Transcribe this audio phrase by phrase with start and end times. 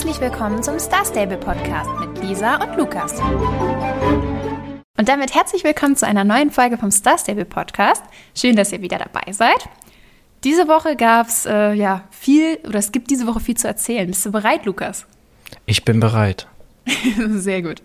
[0.00, 3.20] herzlich willkommen zum Star Stable Podcast mit Lisa und Lukas.
[4.96, 8.02] Und damit herzlich willkommen zu einer neuen Folge vom Star Stable Podcast.
[8.34, 9.68] Schön, dass ihr wieder dabei seid.
[10.42, 14.06] Diese Woche gab es äh, ja viel, oder es gibt diese Woche viel zu erzählen.
[14.06, 15.04] Bist du bereit, Lukas?
[15.66, 16.48] Ich bin bereit.
[17.28, 17.82] Sehr gut.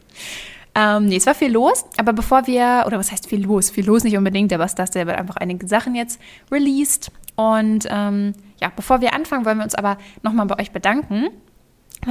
[0.74, 3.72] Ähm, nee, es war viel los, aber bevor wir, oder was heißt viel los?
[3.72, 7.12] Viel los nicht unbedingt, aber Star Stable hat einfach einige Sachen jetzt released.
[7.36, 11.28] Und ähm, ja, bevor wir anfangen, wollen wir uns aber nochmal bei euch bedanken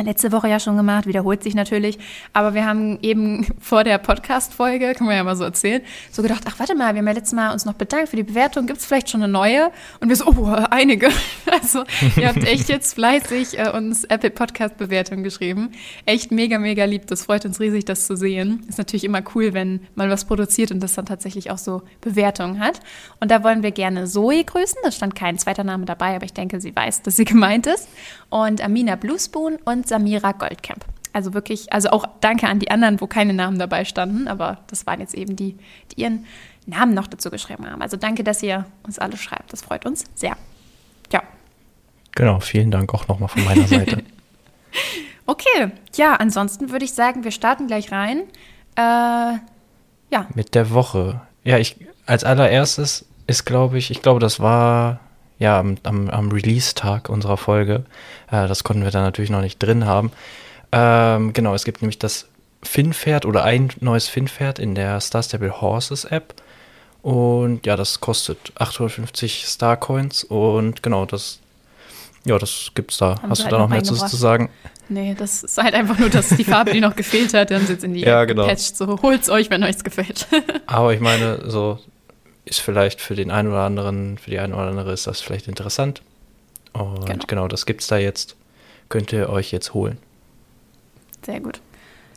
[0.02, 1.98] letzte Woche ja schon gemacht, wiederholt sich natürlich.
[2.32, 6.44] Aber wir haben eben vor der Podcast-Folge, kann man ja mal so erzählen, so gedacht,
[6.48, 8.80] ach warte mal, wir haben ja letztes Mal uns noch bedankt für die Bewertung, gibt
[8.80, 9.70] es vielleicht schon eine neue?
[10.00, 11.10] Und wir so, oh, einige.
[11.46, 11.84] Also
[12.16, 15.70] ihr habt echt jetzt fleißig äh, uns Apple Podcast-Bewertungen geschrieben.
[16.04, 17.06] Echt mega, mega lieb.
[17.06, 18.64] Das freut uns riesig, das zu sehen.
[18.68, 22.58] Ist natürlich immer cool, wenn man was produziert und das dann tatsächlich auch so Bewertungen
[22.58, 22.80] hat.
[23.20, 24.78] Und da wollen wir gerne Zoe grüßen.
[24.82, 27.88] Da stand kein zweiter Name dabei, aber ich denke, sie weiß, dass sie gemeint ist.
[28.30, 30.84] Und Amina Bluespoon und und Samira Goldcamp.
[31.12, 34.86] Also wirklich, also auch danke an die anderen, wo keine Namen dabei standen, aber das
[34.86, 35.56] waren jetzt eben die,
[35.92, 36.26] die ihren
[36.66, 37.82] Namen noch dazu geschrieben haben.
[37.82, 39.52] Also danke, dass ihr uns alle schreibt.
[39.52, 40.36] Das freut uns sehr.
[41.12, 41.22] Ja.
[42.12, 44.02] Genau, vielen Dank auch nochmal von meiner Seite.
[45.26, 48.22] okay, ja, ansonsten würde ich sagen, wir starten gleich rein.
[48.76, 49.38] Äh,
[50.10, 50.26] ja.
[50.34, 51.20] Mit der Woche.
[51.44, 55.00] Ja, ich als allererstes ist, glaube ich, ich glaube, das war
[55.38, 57.84] ja, am, am, Release-Tag unserer Folge.
[58.30, 60.12] Äh, das konnten wir da natürlich noch nicht drin haben.
[60.72, 62.26] Ähm, genau, es gibt nämlich das
[62.62, 66.34] Finnpferd oder ein neues Finnpferd in der Star Stable Horses App.
[67.02, 71.40] Und ja, das kostet 850 Starcoins und genau, das,
[72.24, 73.16] ja, das gibt's da.
[73.20, 74.48] Haben Hast du halt da noch mehr zu, zu sagen?
[74.88, 77.84] Nee, das ist halt einfach nur, dass die Farbe, die noch gefehlt hat, dann sitzt
[77.84, 78.42] in die ja, genau.
[78.44, 78.76] gepatcht.
[78.76, 80.26] So, holt's euch, wenn euch gefällt.
[80.66, 81.78] Aber ich meine, so,
[82.44, 85.48] ist vielleicht für den einen oder anderen, für die eine oder andere ist das vielleicht
[85.48, 86.02] interessant.
[86.72, 88.36] Und genau, genau das gibt es da jetzt.
[88.88, 89.98] Könnt ihr euch jetzt holen.
[91.24, 91.60] Sehr gut.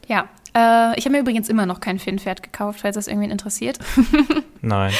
[0.08, 3.80] Ja, äh, ich habe mir übrigens immer noch kein Finnpferd gekauft, falls das irgendwen interessiert.
[4.62, 4.94] Nein.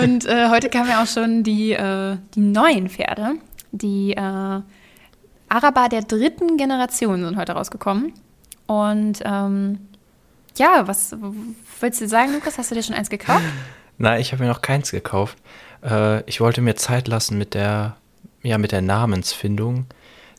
[0.00, 3.34] Und äh, heute kamen ja auch schon die, äh, die neuen Pferde.
[3.72, 4.60] Die äh,
[5.48, 8.12] Araber der dritten Generation sind heute rausgekommen.
[8.66, 9.78] Und ähm,
[10.56, 11.14] ja, was
[11.80, 12.58] willst du sagen, Lukas?
[12.58, 13.44] Hast du dir schon eins gekauft?
[13.98, 15.38] Nein, ich habe mir noch keins gekauft.
[15.82, 17.96] Äh, ich wollte mir Zeit lassen mit der,
[18.42, 19.86] ja, mit der Namensfindung.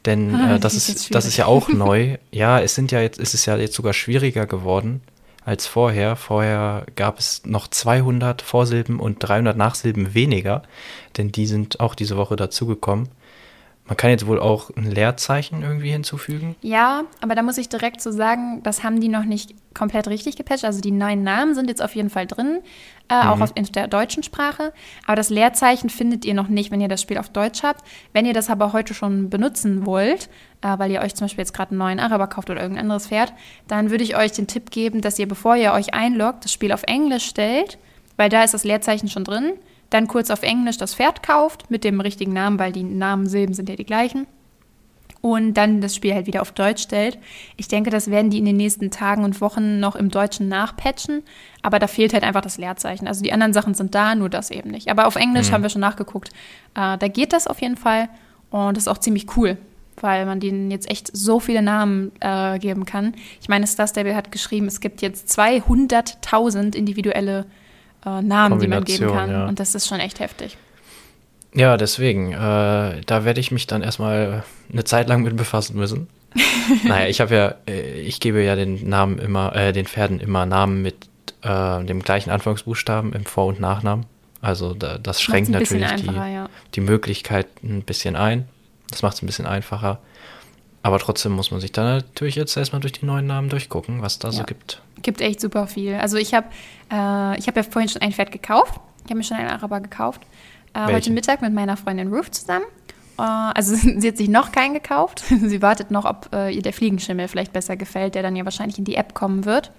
[0.05, 2.17] Denn ah, äh, das, ist, ist das ist ja auch neu.
[2.31, 5.01] Ja, es sind ja jetzt, es ist ja jetzt sogar schwieriger geworden
[5.43, 6.15] als vorher.
[6.15, 10.63] Vorher gab es noch 200 Vorsilben und 300 Nachsilben weniger,
[11.17, 13.09] denn die sind auch diese Woche dazugekommen.
[13.87, 16.57] Man kann jetzt wohl auch ein Leerzeichen irgendwie hinzufügen.
[16.61, 20.35] Ja, aber da muss ich direkt so sagen, das haben die noch nicht komplett richtig
[20.35, 20.65] gepatcht.
[20.65, 22.59] Also die neuen Namen sind jetzt auf jeden Fall drin,
[23.09, 23.29] äh, mhm.
[23.29, 24.73] auch auf, in der deutschen Sprache.
[25.05, 27.85] Aber das Leerzeichen findet ihr noch nicht, wenn ihr das Spiel auf Deutsch habt.
[28.11, 30.29] Wenn ihr das aber heute schon benutzen wollt,
[30.61, 33.07] äh, weil ihr euch zum Beispiel jetzt gerade einen neuen Araber kauft oder irgendein anderes
[33.07, 33.31] Pferd,
[33.69, 36.73] dann würde ich euch den Tipp geben, dass ihr, bevor ihr euch einloggt, das Spiel
[36.73, 37.77] auf Englisch stellt,
[38.17, 39.53] weil da ist das Leerzeichen schon drin
[39.89, 43.69] dann kurz auf Englisch das Pferd kauft mit dem richtigen Namen, weil die Namensilben sind
[43.69, 44.27] ja die gleichen.
[45.21, 47.17] Und dann das Spiel halt wieder auf Deutsch stellt.
[47.57, 51.23] Ich denke, das werden die in den nächsten Tagen und Wochen noch im Deutschen nachpatchen.
[51.63, 53.07] Aber da fehlt halt einfach das Leerzeichen.
[53.07, 54.89] Also die anderen Sachen sind da, nur das eben nicht.
[54.89, 55.53] Aber auf Englisch mhm.
[55.53, 56.29] haben wir schon nachgeguckt.
[56.75, 58.09] Äh, da geht das auf jeden Fall.
[58.51, 59.57] Und das ist auch ziemlich cool,
[59.99, 63.13] weil man denen jetzt echt so viele Namen äh, geben kann.
[63.41, 67.47] Ich meine, Star Stable hat geschrieben, es gibt jetzt 200.000 individuelle
[68.07, 69.31] äh, Namen, die man geben kann.
[69.31, 69.47] Ja.
[69.47, 70.57] Und das ist schon echt heftig.
[71.53, 76.07] Ja, deswegen, äh, da werde ich mich dann erstmal eine Zeit lang mit befassen müssen.
[76.83, 80.45] naja, ich habe ja, äh, ich gebe ja den Namen immer, äh, den Pferden immer
[80.45, 81.09] Namen mit
[81.41, 84.05] äh, dem gleichen Anfangsbuchstaben im Vor- und Nachnamen.
[84.41, 86.47] Also da, das schränkt natürlich die, ja.
[86.75, 88.47] die Möglichkeit ein bisschen ein.
[88.89, 89.99] Das macht es ein bisschen einfacher.
[90.83, 94.19] Aber trotzdem muss man sich dann natürlich jetzt erstmal durch die neuen Namen durchgucken, was
[94.19, 94.33] da ja.
[94.33, 94.81] so gibt.
[95.07, 95.93] Gibt echt super viel.
[95.93, 96.47] Also ich habe
[96.89, 98.81] äh, hab ja vorhin schon ein Pferd gekauft.
[99.05, 100.21] Ich habe mir schon einen Araber gekauft.
[100.73, 102.65] Äh, heute Mittag mit meiner Freundin Ruth zusammen.
[103.17, 105.23] Äh, also sie hat sich noch keinen gekauft.
[105.45, 108.79] sie wartet noch, ob äh, ihr der Fliegenschimmel vielleicht besser gefällt, der dann ja wahrscheinlich
[108.79, 109.71] in die App kommen wird.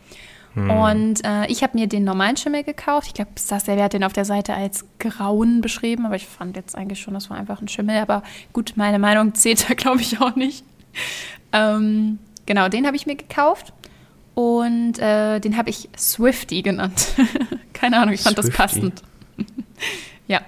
[0.54, 0.70] Hm.
[0.70, 3.08] Und äh, ich habe mir den normalen Schimmel gekauft.
[3.08, 3.32] Ich glaube,
[3.66, 7.12] der hat den auf der Seite als grauen beschrieben, aber ich fand jetzt eigentlich schon,
[7.12, 7.98] das war einfach ein Schimmel.
[7.98, 8.22] Aber
[8.54, 10.64] gut, meine Meinung zählt da, glaube ich, auch nicht.
[11.52, 13.74] Ähm, genau, den habe ich mir gekauft.
[14.38, 17.08] Und äh, den habe ich Swifty genannt.
[17.72, 18.50] Keine Ahnung, ich fand Swifty.
[18.52, 19.02] das passend.
[20.28, 20.42] ja,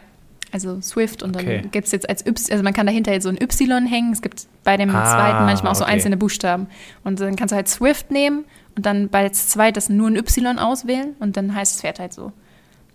[0.53, 1.63] also Swift und okay.
[1.63, 4.13] dann gibt es jetzt als Y, also man kann dahinter jetzt so ein Y hängen.
[4.13, 5.95] Es gibt bei dem ah, zweiten manchmal auch so okay.
[5.95, 6.69] einzelne Buchstaben.
[7.03, 8.45] Und dann kannst du halt Swift nehmen
[8.77, 12.13] und dann bei das zweite nur ein Y auswählen und dann heißt das Pferd halt
[12.13, 12.31] so.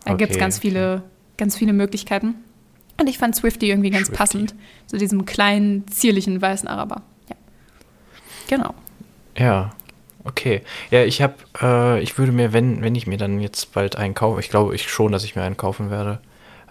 [0.05, 1.03] Da okay, gibt es ganz viele,
[1.35, 2.35] ganz viele Möglichkeiten.
[2.97, 4.17] Und ich fand Swifty irgendwie ganz Swifty.
[4.17, 4.55] passend
[4.85, 7.01] zu diesem kleinen, zierlichen weißen Araber.
[8.47, 8.73] Genau.
[9.37, 9.71] Ja,
[10.25, 10.61] okay.
[10.91, 14.13] Ja, ich habe, äh, ich würde mir, wenn, wenn ich mir dann jetzt bald einen
[14.13, 16.19] kaufe, ich glaube ich schon, dass ich mir einen kaufen werde.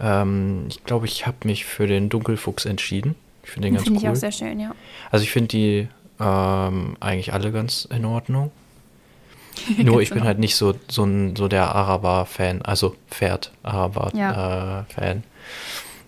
[0.00, 3.14] Ähm, ich glaube, ich habe mich für den Dunkelfuchs entschieden.
[3.44, 4.04] Ich finde den ganz Finde cool.
[4.04, 4.74] ich auch sehr schön, ja.
[5.10, 5.88] Also ich finde die
[6.20, 8.50] ähm, eigentlich alle ganz in Ordnung.
[9.78, 10.26] Nur ich bin Genau.
[10.26, 15.22] halt nicht so, so, ein, so der Araber-Fan, also Pferd-Araber-Fan.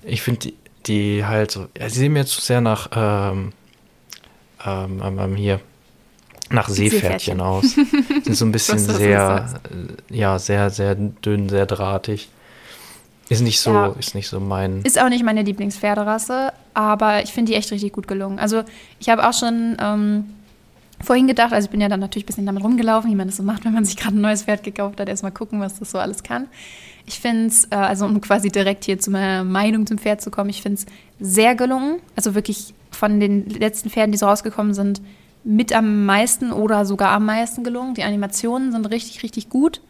[0.02, 0.54] ich finde die,
[0.86, 3.52] die halt so, ja, sie sehen mir zu sehr nach ähm,
[4.64, 5.60] ähm, ähm, ähm, hier
[6.50, 7.40] nach Seepferdchen Seepferdchen.
[7.40, 7.70] aus.
[8.24, 9.46] Sind so ein bisschen das sehr,
[10.10, 12.28] äh, ja, sehr, sehr dünn, sehr drahtig.
[13.28, 13.86] Ist nicht so, Ja.
[13.98, 14.82] ist nicht so mein.
[14.82, 18.38] Ist auch nicht meine Lieblingspferderasse, aber ich finde die echt richtig gut gelungen.
[18.38, 18.62] Also
[19.00, 20.24] ich habe auch schon ähm,
[21.02, 23.36] vorhin gedacht, also ich bin ja dann natürlich ein bisschen damit rumgelaufen, wie man das
[23.36, 25.90] so macht, wenn man sich gerade ein neues Pferd gekauft hat, erstmal gucken, was das
[25.90, 26.46] so alles kann.
[27.04, 30.30] Ich finde es, äh, also um quasi direkt hier zu meiner Meinung zum Pferd zu
[30.30, 30.86] kommen, ich finde es
[31.18, 31.98] sehr gelungen.
[32.14, 35.00] Also wirklich von den letzten Pferden, die so rausgekommen sind,
[35.46, 37.94] mit am meisten oder sogar am meisten gelungen.
[37.94, 39.80] Die Animationen sind richtig, richtig gut.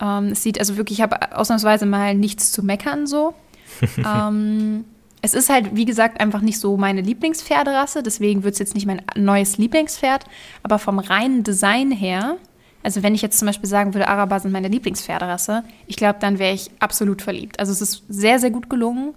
[0.00, 3.34] Ähm, es sieht also wirklich, ich habe ausnahmsweise mal nichts zu meckern so.
[3.98, 4.84] ähm,
[5.20, 8.86] es ist halt, wie gesagt, einfach nicht so meine Lieblingspferderasse, deswegen wird es jetzt nicht
[8.86, 10.26] mein neues Lieblingspferd,
[10.62, 12.36] aber vom reinen Design her,
[12.84, 16.38] also wenn ich jetzt zum Beispiel sagen würde, Araber sind meine Lieblingspferderasse, ich glaube, dann
[16.38, 17.58] wäre ich absolut verliebt.
[17.58, 19.14] Also es ist sehr, sehr gut gelungen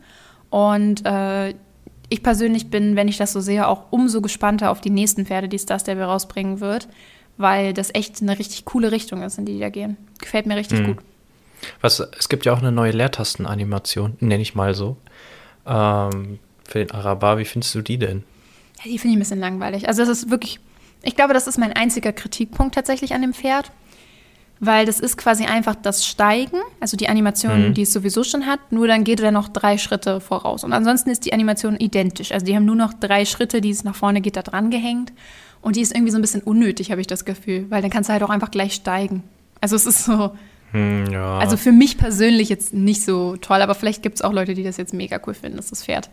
[0.49, 1.53] und äh,
[2.09, 5.49] ich persönlich bin, wenn ich das so sehe, auch umso gespannter auf die nächsten Pferde,
[5.49, 6.87] die Star Stable rausbringen wird,
[7.37, 9.97] weil das echt eine richtig coole Richtung ist, in die die da gehen.
[10.19, 10.85] Gefällt mir richtig Mhm.
[10.85, 10.97] gut.
[11.81, 14.95] Was, es gibt ja auch eine neue Leertastenanimation, nenne ich mal so.
[15.65, 18.23] Ähm, für den Araber, wie findest du die denn?
[18.83, 19.87] Ja, die finde ich ein bisschen langweilig.
[19.87, 20.59] Also das ist wirklich,
[21.03, 23.71] ich glaube, das ist mein einziger Kritikpunkt tatsächlich an dem Pferd,
[24.59, 27.73] weil das ist quasi einfach das Steigen, also die Animation, Mhm.
[27.73, 30.63] die es sowieso schon hat, nur dann geht er noch drei Schritte voraus.
[30.63, 32.31] Und ansonsten ist die Animation identisch.
[32.31, 35.13] Also die haben nur noch drei Schritte, die es nach vorne geht, da dran gehängt.
[35.61, 38.09] Und die ist irgendwie so ein bisschen unnötig, habe ich das Gefühl, weil dann kannst
[38.09, 39.23] du halt auch einfach gleich steigen.
[39.61, 40.31] Also es ist so,
[40.71, 41.37] Hm, ja.
[41.39, 44.63] also für mich persönlich jetzt nicht so toll, aber vielleicht gibt es auch Leute, die
[44.63, 46.09] das jetzt mega cool finden, dass das Pferd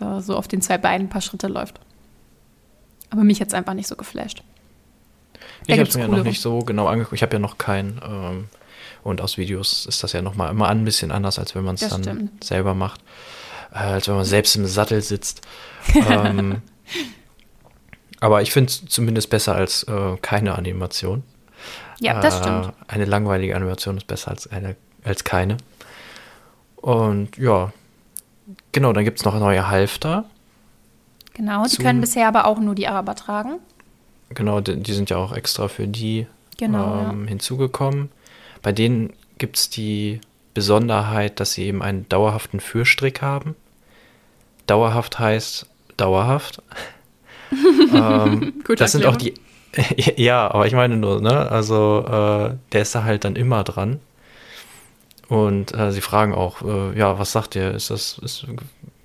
[0.00, 1.80] äh, so auf den zwei Beinen ein paar Schritte läuft.
[3.10, 4.42] Aber mich hat es einfach nicht so geflasht.
[5.66, 7.14] Da ich habe es mir ja noch nicht so genau angeguckt.
[7.14, 8.00] Ich habe ja noch keinen.
[8.04, 8.48] Ähm,
[9.04, 11.74] und aus Videos ist das ja noch mal immer ein bisschen anders, als wenn man
[11.74, 12.44] es dann stimmt.
[12.44, 13.00] selber macht.
[13.72, 15.40] Äh, als wenn man selbst im Sattel sitzt.
[16.08, 16.62] ähm,
[18.20, 21.24] aber ich finde es zumindest besser als äh, keine Animation.
[21.98, 22.72] Ja, das Äh, stimmt.
[22.88, 25.56] Eine langweilige Animation ist besser als, eine, als keine.
[26.76, 27.72] Und ja,
[28.72, 30.24] genau, dann gibt es noch neue Halfter.
[31.34, 33.58] Genau, die können bisher aber auch nur die Araber tragen.
[34.34, 36.26] Genau, die, die sind ja auch extra für die
[36.58, 38.10] Genau, ähm, hinzugekommen.
[38.62, 40.20] Bei denen gibt es die
[40.54, 43.56] Besonderheit, dass sie eben einen dauerhaften Führstrick haben.
[44.66, 46.62] Dauerhaft heißt dauerhaft.
[47.94, 49.34] ähm, Gute das sind auch die.
[50.16, 51.50] ja, aber ich meine nur, ne?
[51.50, 54.00] Also, äh, der ist da halt dann immer dran.
[55.28, 57.70] Und äh, sie fragen auch, äh, ja, was sagt ihr?
[57.70, 58.46] Ist das, ist,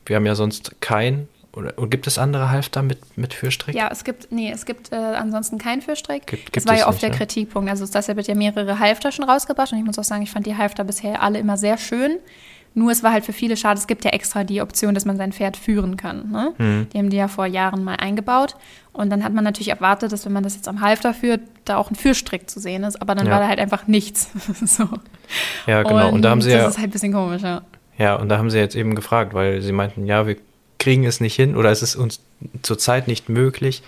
[0.06, 3.75] wir haben ja sonst kein, oder, oder gibt es andere Halfter mit, mit Führstrick?
[3.75, 6.27] Ja, es gibt, nee, es gibt äh, ansonsten keinen Fürstrick.
[6.27, 7.18] Gibt- das gibt war es ja oft nicht, der ja.
[7.18, 7.69] Kritikpunkt.
[7.69, 10.45] Also das wird ja mehrere Halfter schon rausgebracht und ich muss auch sagen, ich fand
[10.45, 12.18] die Halfter bisher alle immer sehr schön.
[12.74, 15.18] Nur es war halt für viele schade, es gibt ja extra die Option, dass man
[15.18, 16.30] sein Pferd führen kann.
[16.30, 16.54] Ne?
[16.59, 16.88] Mhm.
[16.94, 18.56] Die haben die ja vor Jahren mal eingebaut.
[18.94, 21.77] Und dann hat man natürlich erwartet, dass wenn man das jetzt am Halfter führt, da
[21.77, 23.01] auch ein Führstrick zu sehen ist.
[23.01, 23.32] Aber dann Ja.
[23.34, 24.29] war da halt einfach nichts.
[24.63, 24.88] so.
[25.65, 26.12] Ja, genau.
[26.12, 27.63] Und, da haben sie das ja, ist halt ein bisschen komisch, ja.
[27.98, 30.38] ja, und da haben sie jetzt eben gefragt, weil sie meinten, ja, wir
[30.88, 32.22] kriegen es nicht hin oder es ist uns
[32.62, 33.84] zurzeit nicht möglich,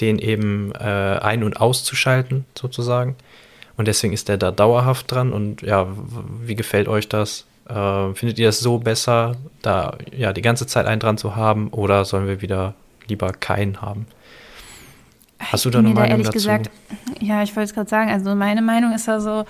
[0.00, 0.78] den eben äh,
[1.20, 3.16] ein- und auszuschalten, sozusagen.
[3.76, 5.32] Und deswegen ist der da dauerhaft dran.
[5.32, 5.88] Und ja,
[6.40, 7.46] wie gefällt euch das?
[7.68, 11.70] Äh, findet ihr es so besser, da ja die ganze Zeit einen dran zu haben,
[11.70, 12.74] oder sollen wir wieder
[13.08, 14.06] lieber keinen haben?
[15.40, 16.38] Hast du da eine Meinung ehrlich dazu?
[16.38, 16.70] gesagt,
[17.20, 19.46] ja, ich wollte es gerade sagen, also meine Meinung ist da so,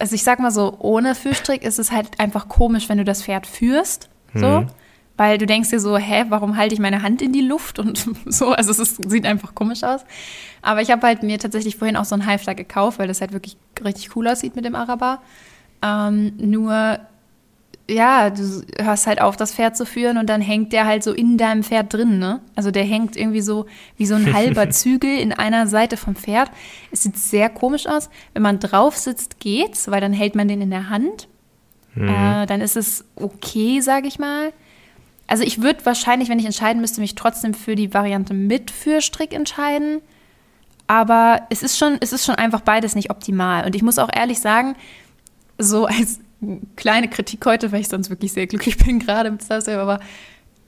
[0.00, 3.22] also ich sag mal so, ohne Führstrick ist es halt einfach komisch, wenn du das
[3.22, 4.66] Pferd führst, so, Mhm.
[5.16, 8.04] Weil du denkst dir so, hä, warum halte ich meine Hand in die Luft und
[8.26, 10.02] so, also es ist, sieht einfach komisch aus.
[10.62, 13.32] Aber ich habe halt mir tatsächlich vorhin auch so einen Halfter gekauft, weil das halt
[13.32, 15.20] wirklich richtig cool aussieht mit dem Araber.
[15.82, 16.98] Ähm, nur
[17.88, 21.12] ja, du hörst halt auf, das Pferd zu führen und dann hängt der halt so
[21.12, 22.40] in deinem Pferd drin, ne?
[22.56, 26.50] Also der hängt irgendwie so wie so ein halber Zügel in einer Seite vom Pferd.
[26.90, 28.10] Es sieht sehr komisch aus.
[28.32, 31.28] Wenn man drauf sitzt, geht's, weil dann hält man den in der Hand.
[31.94, 32.08] Mhm.
[32.08, 34.52] Äh, dann ist es okay, sage ich mal.
[35.26, 39.32] Also ich würde wahrscheinlich, wenn ich entscheiden müsste, mich trotzdem für die Variante mit Führstrick
[39.32, 40.00] entscheiden.
[40.86, 43.64] Aber es ist schon, es ist schon einfach beides nicht optimal.
[43.66, 44.76] Und ich muss auch ehrlich sagen,
[45.58, 46.20] so als
[46.76, 50.00] kleine Kritik heute, weil ich sonst wirklich sehr glücklich bin gerade mit Star Stable, aber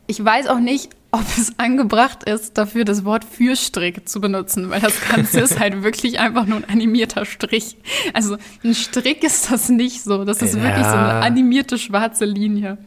[0.06, 4.80] ich weiß auch nicht, ob es angebracht ist, dafür das Wort Fürstrick zu benutzen, weil
[4.80, 7.76] das Ganze ist halt wirklich einfach nur ein animierter Strich.
[8.12, 10.24] Also ein Strick ist das nicht so.
[10.24, 10.62] Das ist ja.
[10.62, 12.78] wirklich so eine animierte schwarze Linie.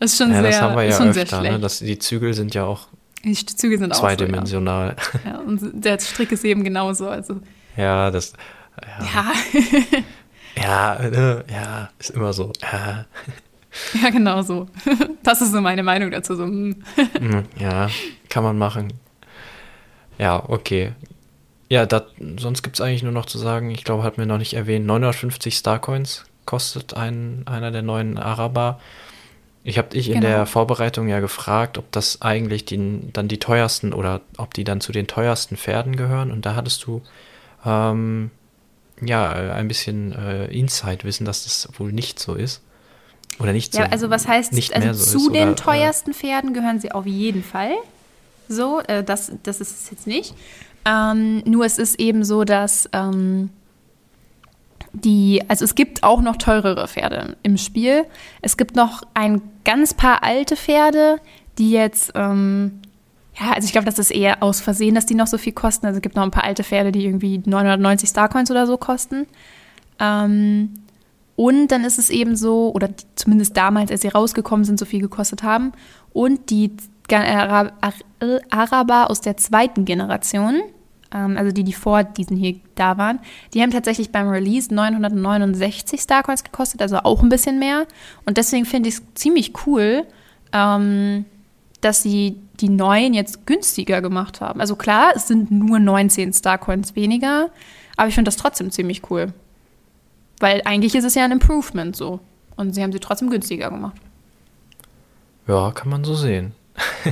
[0.00, 1.26] Das ist schon ja, sehr, das haben wir ja schon öfter, ne?
[1.26, 1.52] schlecht.
[1.52, 1.60] Ne?
[1.60, 2.88] Das, die Zügel sind ja auch
[3.22, 4.96] die Züge sind zweidimensional.
[4.96, 5.30] Auch so, ja.
[5.32, 5.38] ja.
[5.40, 7.08] und der Strick ist eben genauso.
[7.08, 7.40] Also.
[7.76, 8.32] Ja, das.
[9.12, 9.32] Ja.
[10.56, 12.52] Ja, ja, äh, ja ist immer so.
[12.62, 13.04] Ja.
[14.02, 14.68] Ja, genau so.
[15.22, 16.34] Das ist so meine Meinung dazu.
[16.34, 16.44] So.
[16.44, 16.82] Hm.
[17.18, 17.88] Hm, ja,
[18.28, 18.92] kann man machen.
[20.18, 20.92] Ja, okay.
[21.68, 24.38] Ja, dat, sonst gibt es eigentlich nur noch zu sagen, ich glaube, hat mir noch
[24.38, 28.80] nicht erwähnt, 950 Starcoins kostet ein, einer der neuen Araber.
[29.62, 30.16] Ich habe dich genau.
[30.16, 34.64] in der Vorbereitung ja gefragt, ob das eigentlich die, dann die teuersten oder ob die
[34.64, 36.32] dann zu den teuersten Pferden gehören.
[36.32, 37.02] Und da hattest du
[37.66, 38.30] ähm,
[39.02, 42.62] ja ein bisschen äh, Insight-Wissen, dass das wohl nicht so ist.
[43.38, 43.80] Oder nicht so.
[43.80, 46.54] Ja, also was heißt, nicht also mehr so zu ist, den oder, äh, teuersten Pferden
[46.54, 47.74] gehören sie auf jeden Fall.
[48.48, 50.34] So, äh, das, das ist es jetzt nicht.
[50.84, 53.50] Ähm, nur es ist eben so, dass ähm,
[54.92, 58.04] die, also es gibt auch noch teurere Pferde im Spiel.
[58.42, 61.20] Es gibt noch ein ganz paar alte Pferde,
[61.58, 62.80] die jetzt, ähm,
[63.38, 65.86] ja, also ich glaube, das ist eher aus Versehen, dass die noch so viel kosten.
[65.86, 69.26] Also es gibt noch ein paar alte Pferde, die irgendwie 990 Starcoins oder so kosten.
[69.98, 70.74] Ähm,
[71.36, 75.00] und dann ist es eben so, oder zumindest damals, als sie rausgekommen sind, so viel
[75.00, 75.72] gekostet haben.
[76.12, 76.72] Und die
[77.10, 80.60] Araber aus der zweiten Generation,
[81.10, 83.18] also die, die vor diesen hier da waren,
[83.52, 87.86] die haben tatsächlich beim Release 969 Starcoins gekostet, also auch ein bisschen mehr.
[88.26, 90.06] Und deswegen finde ich es ziemlich cool,
[90.52, 91.24] ähm,
[91.80, 94.60] dass sie die neuen jetzt günstiger gemacht haben.
[94.60, 97.50] Also klar, es sind nur 19 Starcoins weniger,
[97.96, 99.32] aber ich finde das trotzdem ziemlich cool.
[100.38, 102.20] Weil eigentlich ist es ja ein Improvement so.
[102.56, 103.96] Und sie haben sie trotzdem günstiger gemacht.
[105.46, 106.52] Ja, kann man so sehen.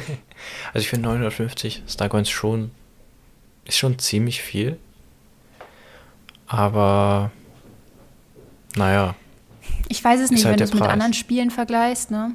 [0.72, 2.70] also ich finde 950 Starcoins schon
[3.68, 4.78] ist schon ziemlich viel.
[6.46, 7.30] Aber
[8.74, 9.14] naja.
[9.88, 12.32] Ich weiß es nicht, halt wenn du es mit anderen Spielen vergleichst, ne?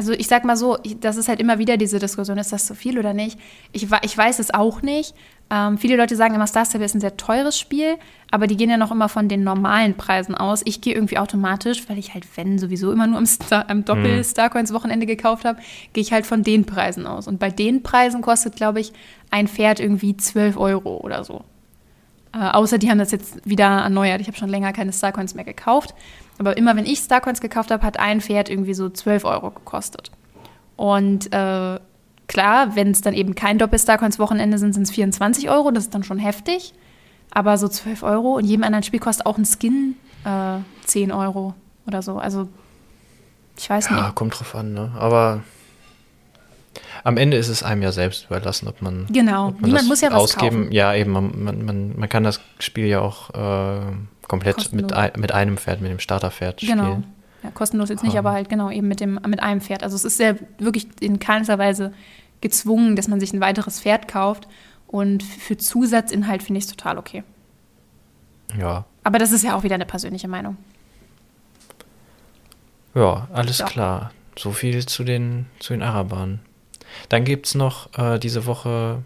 [0.00, 2.74] Also ich sag mal so, das ist halt immer wieder diese Diskussion, ist das zu
[2.74, 3.38] viel oder nicht?
[3.72, 5.14] Ich, ich weiß es auch nicht.
[5.50, 7.98] Ähm, viele Leute sagen immer, Star Stable ist ein sehr teures Spiel,
[8.30, 10.62] aber die gehen ja noch immer von den normalen Preisen aus.
[10.64, 14.22] Ich gehe irgendwie automatisch, weil ich halt, wenn sowieso immer nur am, Star, am Doppel
[14.22, 15.06] mhm.
[15.06, 15.60] Gekauft habe,
[15.92, 17.28] gehe ich halt von den Preisen aus.
[17.28, 18.94] Und bei den Preisen kostet, glaube ich,
[19.30, 21.44] ein Pferd irgendwie 12 Euro oder so.
[22.32, 24.22] Äh, außer die haben das jetzt wieder erneuert.
[24.22, 25.94] Ich habe schon länger keine Starcoins mehr gekauft.
[26.40, 30.10] Aber immer wenn ich Starcoins gekauft habe, hat ein Pferd irgendwie so 12 Euro gekostet.
[30.74, 31.78] Und äh,
[32.28, 35.70] klar, wenn es dann eben kein Doppel-Starcoins-Wochenende sind, sind es 24 Euro.
[35.70, 36.72] Das ist dann schon heftig.
[37.30, 38.38] Aber so 12 Euro.
[38.38, 41.52] In jedem anderen Spiel kostet auch ein Skin äh, 10 Euro
[41.86, 42.16] oder so.
[42.16, 42.48] Also,
[43.58, 44.00] ich weiß nicht.
[44.00, 44.92] Ja, kommt drauf an, ne?
[44.98, 45.42] Aber
[47.04, 49.06] am Ende ist es einem ja selbst überlassen, ob man.
[49.12, 50.62] Genau, ob man niemand muss ja was ausgeben.
[50.62, 50.72] Kaufen.
[50.72, 53.92] Ja, eben, man, man, man kann das Spiel ja auch äh,
[54.30, 56.84] komplett mit, ein, mit einem Pferd, mit dem Starterpferd genau.
[56.84, 57.04] spielen.
[57.42, 58.20] Ja, kostenlos jetzt nicht, um.
[58.20, 59.82] aber halt genau eben mit, dem, mit einem Pferd.
[59.82, 61.92] Also es ist ja wirklich in keinster Weise
[62.40, 64.46] gezwungen, dass man sich ein weiteres Pferd kauft.
[64.86, 67.24] Und für Zusatzinhalt finde ich es total okay.
[68.56, 68.84] Ja.
[69.02, 70.56] Aber das ist ja auch wieder eine persönliche Meinung.
[72.94, 73.66] Ja, alles ja.
[73.66, 74.12] klar.
[74.38, 76.38] So viel zu den, zu den Arabern.
[77.08, 79.02] Dann gibt es noch äh, diese Woche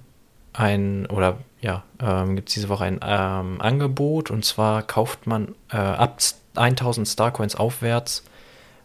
[0.52, 5.54] ein, oder ja, ähm, gibt es diese Woche ein ähm, Angebot und zwar kauft man
[5.72, 6.18] äh, ab
[6.54, 8.22] 1000 Starcoins aufwärts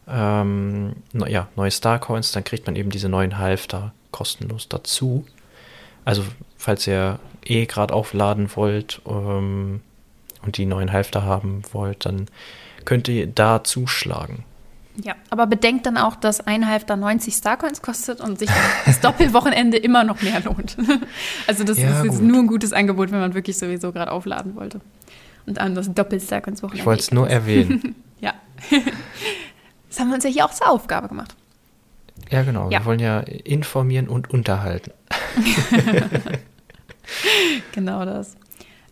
[0.08, 5.26] ähm, ne, ja, neue Starcoins, dann kriegt man eben diese neuen Halfter kostenlos dazu.
[6.06, 6.24] Also,
[6.58, 9.82] falls ihr eh gerade aufladen wollt ähm,
[10.42, 12.28] und die neuen Halfter haben wollt, dann
[12.86, 14.46] könnt ihr da zuschlagen.
[15.04, 18.50] Ja, aber bedenkt dann auch, dass ein Halfter 90 Starcoins kostet und sich
[18.86, 20.78] das Doppelwochenende immer noch mehr lohnt.
[21.48, 24.56] Also das ja, ist jetzt nur ein gutes Angebot, wenn man wirklich sowieso gerade aufladen
[24.56, 24.82] wollte.
[25.46, 26.82] Und dann das Doppel-Starcoins-Wochenende.
[26.82, 27.96] Ich wollte es nur erwähnen.
[28.20, 28.34] ja.
[29.88, 31.36] Das haben wir uns ja hier auch zur Aufgabe gemacht.
[32.30, 32.70] Ja, genau.
[32.70, 32.80] Ja.
[32.80, 34.92] Wir wollen ja informieren und unterhalten.
[37.72, 38.36] genau das.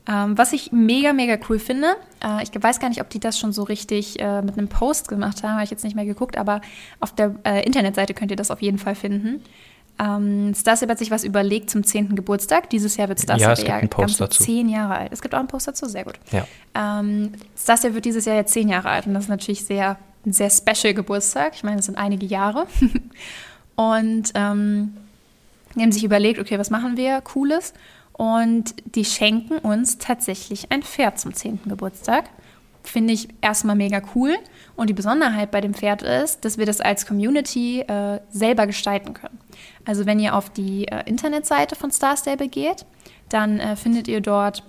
[0.07, 3.37] Ähm, was ich mega, mega cool finde, äh, ich weiß gar nicht, ob die das
[3.37, 6.37] schon so richtig äh, mit einem Post gemacht haben, habe ich jetzt nicht mehr geguckt,
[6.37, 6.61] aber
[6.99, 9.41] auf der äh, Internetseite könnt ihr das auf jeden Fall finden.
[9.99, 12.15] Ähm, Starship hat sich was überlegt zum 10.
[12.15, 12.69] Geburtstag.
[12.69, 14.43] Dieses Jahr wird Starship ja, es gibt einen Post dazu.
[14.43, 15.11] 10 Jahre alt.
[15.11, 16.19] Es gibt auch einen Post dazu, sehr gut.
[16.31, 16.47] Ja.
[16.75, 20.33] Ähm, Starship wird dieses Jahr jetzt 10 Jahre alt und das ist natürlich sehr, ein
[20.33, 21.53] sehr special Geburtstag.
[21.55, 22.67] Ich meine, das sind einige Jahre.
[23.75, 24.93] und ähm,
[25.75, 27.73] die haben sich überlegt, okay, was machen wir Cooles?
[28.17, 31.62] Und die schenken uns tatsächlich ein Pferd zum 10.
[31.65, 32.29] Geburtstag.
[32.83, 34.36] finde ich erstmal mega cool.
[34.75, 39.13] Und die Besonderheit bei dem Pferd ist, dass wir das als Community äh, selber gestalten
[39.13, 39.38] können.
[39.86, 42.86] Also wenn ihr auf die äh, Internetseite von Star Stable geht,
[43.29, 44.63] dann äh, findet ihr dort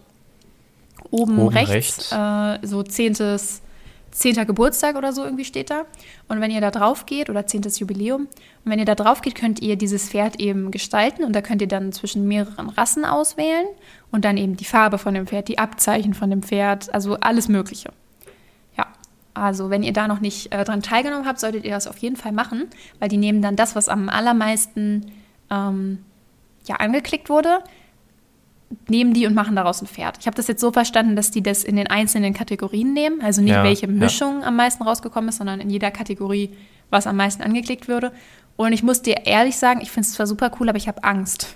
[1.10, 2.12] oben, oben rechts, rechts.
[2.12, 3.62] Äh, so zehntes,
[4.10, 5.84] zehnter Geburtstag oder so irgendwie steht da.
[6.28, 9.34] Und wenn ihr da drauf geht, oder zehntes Jubiläum, und wenn ihr da drauf geht,
[9.34, 13.66] könnt ihr dieses Pferd eben gestalten und da könnt ihr dann zwischen mehreren Rassen auswählen
[14.10, 17.48] und dann eben die Farbe von dem Pferd, die Abzeichen von dem Pferd, also alles
[17.48, 17.92] Mögliche.
[18.76, 18.86] Ja,
[19.34, 22.16] also wenn ihr da noch nicht äh, dran teilgenommen habt, solltet ihr das auf jeden
[22.16, 22.66] Fall machen,
[22.98, 25.12] weil die nehmen dann das, was am allermeisten
[25.50, 26.04] ähm,
[26.66, 27.60] ja, angeklickt wurde,
[28.88, 30.18] nehmen die und machen daraus ein Pferd.
[30.20, 33.40] Ich habe das jetzt so verstanden, dass die das in den einzelnen Kategorien nehmen, also
[33.40, 34.48] nicht ja, welche Mischung ja.
[34.48, 36.50] am meisten rausgekommen ist, sondern in jeder Kategorie,
[36.90, 38.12] was am meisten angeklickt würde.
[38.56, 41.04] Und ich muss dir ehrlich sagen, ich finde es zwar super cool, aber ich habe
[41.04, 41.54] Angst.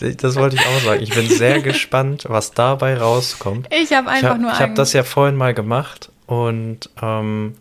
[0.00, 1.02] ich, das wollte ich auch sagen.
[1.02, 3.68] Ich bin sehr gespannt, was dabei rauskommt.
[3.70, 4.60] Ich habe einfach ich hab, nur Angst.
[4.60, 7.54] Ich habe das ja vorhin mal gemacht und ähm,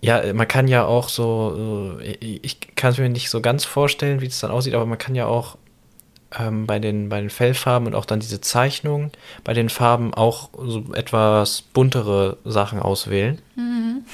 [0.00, 4.26] ja, man kann ja auch so, ich kann es mir nicht so ganz vorstellen, wie
[4.26, 5.56] es dann aussieht, aber man kann ja auch
[6.38, 9.10] ähm, bei, den, bei den Fellfarben und auch dann diese Zeichnungen
[9.44, 13.40] bei den Farben auch so etwas buntere Sachen auswählen.
[13.56, 14.04] Mhm.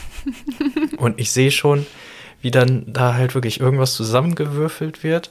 [0.99, 1.87] und ich sehe schon,
[2.41, 5.31] wie dann da halt wirklich irgendwas zusammengewürfelt wird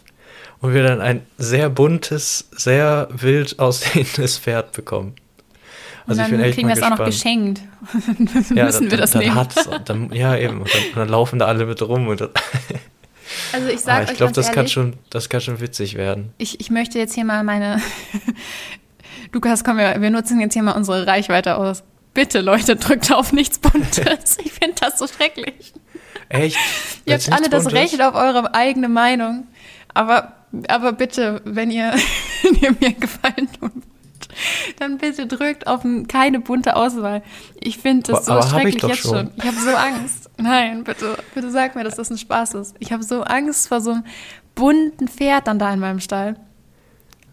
[0.61, 5.15] und wir dann ein sehr buntes, sehr wild aussehendes Pferd bekommen.
[6.05, 7.61] Also und dann ich bin kriegen wir es auch noch geschenkt.
[8.55, 9.47] ja, müssen dann, wir das dann nehmen.
[9.85, 10.61] Dann, ja, eben.
[10.61, 12.07] Und dann, und dann, laufen da alle mit rum.
[12.07, 12.21] Und
[13.51, 16.33] Also ich sage ah, Ich glaube, das kann schon, das kann schon witzig werden.
[16.37, 17.81] Ich, ich möchte jetzt hier mal meine.
[19.31, 21.83] Lukas, komm, wir, wir nutzen jetzt hier mal unsere Reichweite aus.
[22.13, 24.37] Bitte, Leute, drückt auf nichts Buntes.
[24.43, 25.73] Ich finde das so schrecklich.
[26.29, 26.57] Echt?
[27.05, 29.47] Ihr habt alle das Recht auf eure eigene Meinung.
[29.93, 30.33] Aber,
[30.67, 31.93] aber bitte, wenn ihr,
[32.43, 33.83] wenn ihr mir gefallen tun
[34.79, 37.23] dann bitte drückt auf keine bunte Auswahl.
[37.59, 39.11] Ich finde das so aber schrecklich jetzt schon.
[39.11, 39.31] schon.
[39.37, 40.29] Ich habe so Angst.
[40.37, 42.75] Nein, bitte, bitte sag mir, dass das ein Spaß ist.
[42.79, 44.05] Ich habe so Angst vor so einem
[44.55, 46.35] bunten Pferd dann da in meinem Stall.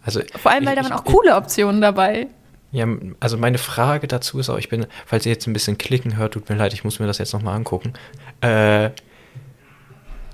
[0.03, 2.27] Also, Vor allem, weil ich, da waren auch coole Optionen dabei.
[2.71, 2.87] Ja,
[3.19, 6.33] also meine Frage dazu ist auch, ich bin, falls ihr jetzt ein bisschen klicken hört,
[6.33, 7.93] tut mir leid, ich muss mir das jetzt nochmal angucken.
[8.39, 8.91] Äh,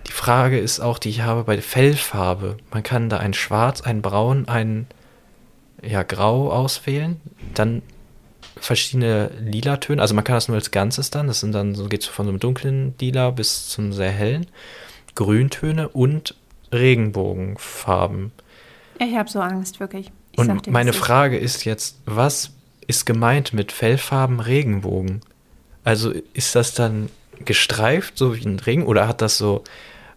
[0.07, 2.57] die Frage ist auch, die ich habe bei der Fellfarbe.
[2.71, 4.87] Man kann da ein Schwarz, ein Braun, ein
[5.81, 7.19] ja, Grau auswählen,
[7.53, 7.81] dann
[8.59, 11.87] verschiedene lila Töne, also man kann das nur als Ganzes dann, das sind dann so
[11.87, 14.47] geht es von so einem dunklen Lila bis zum sehr hellen,
[15.15, 16.35] Grüntöne und
[16.71, 18.31] Regenbogenfarben.
[18.99, 20.11] Ich habe so Angst, wirklich.
[20.31, 22.51] Ich und meine Frage ist jetzt, was
[22.87, 25.21] ist gemeint mit Fellfarben Regenbogen?
[25.83, 27.09] Also ist das dann
[27.43, 29.63] gestreift, so wie ein Regen, oder hat das so,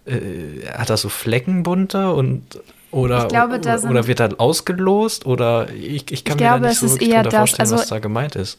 [0.07, 2.61] äh, hat das so Flecken bunter und
[2.93, 5.27] oder, glaube, oder wird dann ausgelost?
[5.27, 7.99] Oder ich, ich kann ich mir glaube, da nicht so wirklich vorstellen, also, was da
[7.99, 8.59] gemeint ist.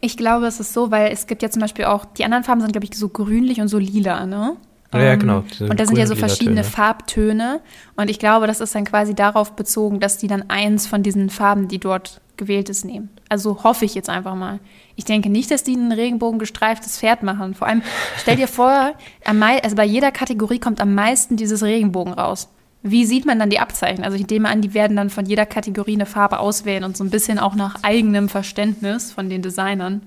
[0.00, 2.60] Ich glaube, es ist so, weil es gibt ja zum Beispiel auch, die anderen Farben
[2.60, 4.56] sind, glaube ich, so grünlich und so lila, ne?
[4.92, 5.44] Ja, ja genau.
[5.60, 6.64] Und da sind ja so verschiedene Töne.
[6.64, 7.60] Farbtöne.
[7.96, 11.30] Und ich glaube, das ist dann quasi darauf bezogen, dass die dann eins von diesen
[11.30, 13.10] Farben, die dort gewählt ist, nehmen.
[13.28, 14.60] Also hoffe ich jetzt einfach mal.
[14.94, 17.54] Ich denke nicht, dass die ein regenbogengestreiftes Pferd machen.
[17.54, 17.82] Vor allem,
[18.18, 18.92] stell dir vor,
[19.24, 22.48] also bei jeder Kategorie kommt am meisten dieses Regenbogen raus.
[22.90, 24.04] Wie sieht man dann die Abzeichen?
[24.04, 27.04] Also ich nehme an, die werden dann von jeder Kategorie eine Farbe auswählen und so
[27.04, 30.02] ein bisschen auch nach eigenem Verständnis von den Designern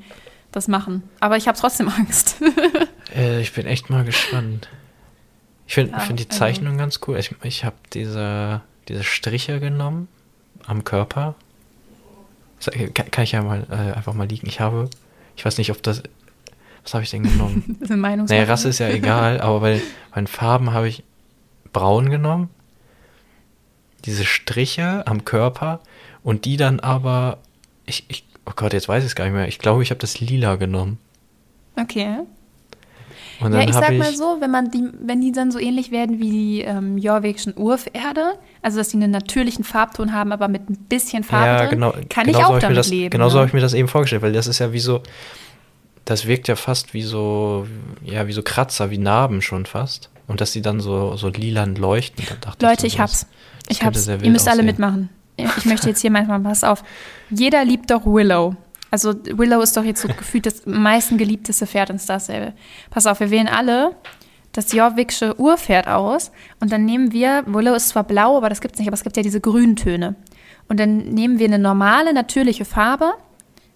[0.51, 1.03] das machen.
[1.19, 2.37] Aber ich habe trotzdem Angst.
[3.15, 4.69] äh, ich bin echt mal gespannt.
[5.67, 6.79] Ich finde ja, find die also Zeichnung also.
[6.79, 7.17] ganz cool.
[7.17, 10.07] Ich, ich habe diese, diese Striche genommen
[10.65, 11.35] am Körper.
[12.93, 14.47] Kann, kann ich ja mal äh, einfach mal liegen.
[14.47, 14.89] Ich habe,
[15.35, 16.03] ich weiß nicht, ob das.
[16.83, 17.63] Was habe ich denn genommen?
[17.79, 18.39] das ist eine Meinungssache.
[18.39, 21.03] Naja, Rasse ist ja egal, aber bei, bei den Farben habe ich
[21.71, 22.49] braun genommen
[24.05, 25.79] diese Striche am Körper
[26.23, 27.37] und die dann aber,
[27.85, 29.47] ich, ich oh Gott, jetzt weiß ich es gar nicht mehr.
[29.47, 30.97] Ich glaube, ich habe das lila genommen.
[31.79, 32.17] Okay.
[33.39, 36.19] ja, ich sag ich mal so, wenn man die, wenn die dann so ähnlich werden
[36.19, 40.77] wie die ähm, jorwegischen Urpferde, also dass die einen natürlichen Farbton haben, aber mit ein
[40.89, 43.11] bisschen Farbe ja, drin, genau, kann genau ich auch damit das, leben.
[43.11, 43.41] Genau so ne?
[43.41, 45.01] habe ich mir das eben vorgestellt, weil das ist ja wie so,
[46.03, 47.67] das wirkt ja fast wie so,
[48.03, 50.09] ja, wie so Kratzer, wie Narben schon fast.
[50.29, 52.23] Und dass die dann so, so lilan leuchten.
[52.61, 53.27] Leute, ich, so, ich hab's.
[53.67, 54.07] Ich hab's.
[54.07, 54.51] Ihr müsst aussehen.
[54.51, 55.09] alle mitmachen.
[55.57, 56.83] Ich möchte jetzt hier manchmal, pass auf.
[57.29, 58.57] Jeder liebt doch Willow.
[58.91, 62.53] Also Willow ist doch jetzt so gefühlt das meisten geliebteste Pferd in Star Stable.
[62.89, 63.95] Pass auf, wir wählen alle
[64.51, 68.79] das Jorviksche Urpferd aus und dann nehmen wir, Willow ist zwar blau, aber das gibt's
[68.79, 70.15] nicht, aber es gibt ja diese Grüntöne.
[70.67, 73.13] Und dann nehmen wir eine normale, natürliche Farbe,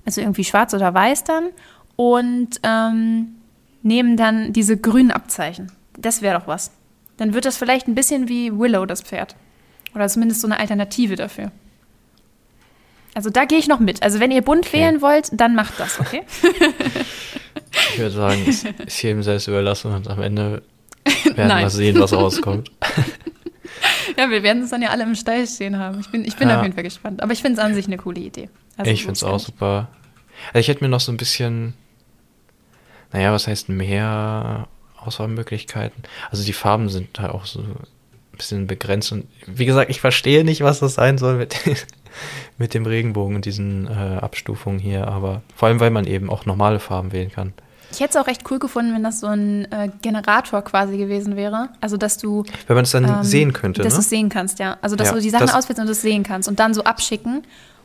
[0.06, 1.50] also irgendwie schwarz oder weiß dann,
[1.96, 3.36] und ähm,
[3.84, 5.72] nehmen dann diese grünen Abzeichen.
[5.98, 6.72] Das wäre doch was.
[7.18, 9.36] Dann wird das vielleicht ein bisschen wie Willow, das Pferd.
[9.94, 11.52] Oder zumindest so eine Alternative dafür.
[13.14, 14.02] Also da gehe ich noch mit.
[14.02, 14.80] Also wenn ihr bunt Okay.
[14.80, 16.24] wählen wollt, dann macht das, okay?
[17.94, 20.62] Ich würde sagen, es ist jedem selbst überlassen und am Ende
[21.36, 22.72] werden wir sehen, was rauskommt.
[24.18, 26.00] ja, wir werden es dann ja alle im Stall stehen haben.
[26.00, 26.58] Ich bin, ich bin Ja.
[26.58, 27.22] auf jeden Fall gespannt.
[27.24, 28.50] Aber ich finde es an sich eine coole Idee.
[28.78, 29.90] Also ich finde es auch super.
[30.50, 31.74] Also ich hätte mir noch so ein bisschen,
[33.12, 34.68] naja, was heißt mehr
[35.06, 36.04] Auswahlmöglichkeiten?
[36.32, 37.76] Also die Farben sind halt auch so ein
[38.38, 41.56] bisschen begrenzt und wie gesagt, ich verstehe nicht, was das sein soll mit,
[42.58, 46.46] mit dem Regenbogen und diesen äh, Abstufungen hier, aber vor allem, weil man eben auch
[46.46, 47.54] normale Farben wählen kann.
[47.92, 51.36] Ich hätte es auch echt cool gefunden, wenn das so ein äh, Generator quasi gewesen
[51.36, 51.70] wäre.
[51.80, 54.02] Also, dass du Wenn man es dann ähm, sehen könnte, Dass du ne?
[54.02, 54.78] es sehen kannst, ja.
[54.82, 57.44] Also, dass Ja, du die Sachen auswählst und das sehen kannst und dann so abschicken.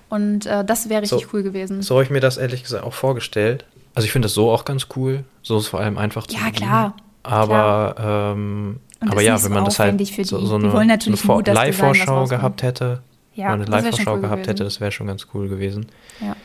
[0.09, 1.83] Und äh, das wäre richtig So- cool gewesen.
[1.83, 3.67] So habe ich mir das ehrlich gesagt auch vorgestellt.
[3.95, 5.25] Also ich finde das so auch ganz cool.
[5.43, 6.57] So ist es vor allem einfach zu Ja, bedienen.
[6.71, 6.97] klar.
[7.23, 7.95] Aber,
[8.37, 10.47] ähm, Und aber ja, wenn so man das halt so, die.
[10.47, 13.03] so Die eine, natürlich eine Live-Vorschau gehabt hätte,
[13.35, 14.65] ja, eine das wäre schon Live-Vorschau cool gehabt hätte, gewesen.
[14.65, 15.87] das wäre schon ganz cool gewesen.
[16.21, 16.37] Ja.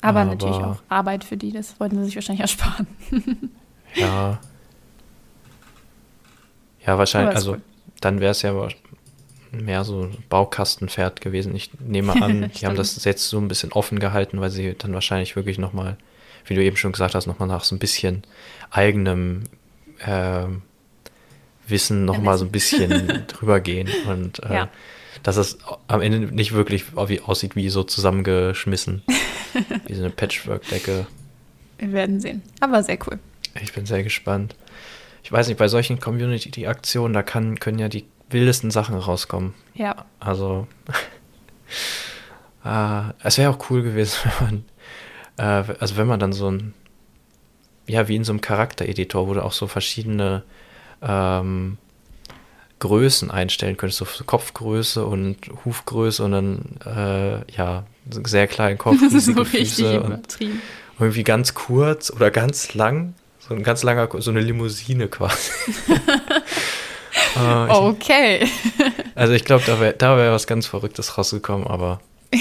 [0.00, 2.86] Aber, Aber- natürlich auch Arbeit für die, das wollten sie sich wahrscheinlich ersparen.
[3.96, 4.40] Ja.
[6.84, 7.60] Ja, wahrscheinlich, also cool.
[8.00, 8.52] dann wäre es ja
[9.52, 11.54] mehr so ein Baukastenpferd gewesen.
[11.54, 14.92] Ich nehme an, die haben das jetzt so ein bisschen offen gehalten, weil sie dann
[14.94, 15.96] wahrscheinlich wirklich nochmal,
[16.46, 18.24] wie du eben schon gesagt hast, nochmal nach so ein bisschen
[18.70, 19.44] eigenem
[20.04, 20.62] ähm,
[21.66, 24.68] Wissen nochmal so ein bisschen drüber gehen und äh, Ja.
[25.22, 29.02] dass es am Ende nicht wirklich aussieht wie so zusammengeschmissen,
[29.86, 31.06] wie so eine Patchwork-Decke.
[31.78, 32.42] Wir werden sehen.
[32.60, 33.18] Aber sehr cool.
[33.62, 34.56] Ich bin sehr gespannt.
[35.22, 39.54] Ich weiß nicht, bei solchen Community-Aktionen, da kann, können ja die wildesten Sachen rauskommen.
[39.74, 40.04] Ja.
[40.20, 40.66] Also,
[42.64, 44.64] äh, es wäre auch cool gewesen, wenn
[45.38, 46.74] man, äh, also wenn man dann so ein,
[47.86, 50.42] ja, wie in so einem Charaktereditor, wo du auch so verschiedene
[51.02, 51.78] ähm,
[52.78, 59.12] Größen einstellen könntest, so Kopfgröße und Hufgröße und dann, äh, ja, sehr kleinen Kopf, Das
[59.12, 60.38] ist so Füße und
[60.98, 63.14] irgendwie ganz kurz oder ganz lang.
[63.40, 65.50] So ein ganz langer, so eine Limousine quasi.
[67.36, 68.48] Äh, Okay.
[69.14, 72.00] also ich glaube, da wäre da wär was ganz Verrücktes rausgekommen, aber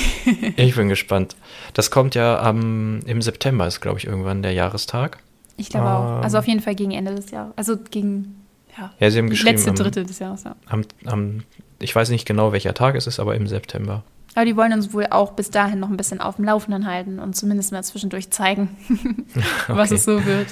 [0.55, 1.35] ich bin gespannt.
[1.73, 5.19] Das kommt ja am, im September, ist glaube ich irgendwann der Jahrestag.
[5.57, 6.23] Ich glaube auch.
[6.23, 6.39] Also Ähm.
[6.41, 7.53] auf jeden Fall gegen Ende des Jahres.
[7.55, 8.35] Also gegen
[8.77, 10.55] ja, Ja, sie haben geschrieben, letzte Drittel des Jahres, ja.
[10.67, 11.43] am, am,
[11.79, 14.03] ich weiß nicht genau, welcher Tag es ist, aber im September.
[14.35, 17.19] Aber die wollen uns wohl auch bis dahin noch ein bisschen auf dem Laufenden halten
[17.19, 18.69] und zumindest mal zwischendurch zeigen,
[19.67, 19.95] was Okay.
[19.95, 20.47] es so wird.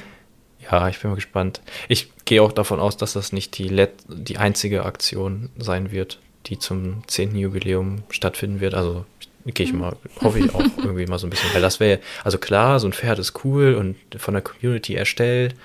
[0.72, 1.62] Ja, ich bin mal gespannt.
[1.88, 6.20] Ich gehe auch davon aus, dass das nicht die, Let die einzige Aktion sein wird,
[6.46, 7.36] die zum 10.
[7.36, 8.76] Jubiläum stattfinden wird.
[8.76, 9.06] Also
[9.46, 11.50] gehe ich mal, hoffe ich auch irgendwie mal so ein bisschen.
[11.54, 15.56] Weil das wäre, also klar, so ein Pferd ist cool und von der Community erstellt,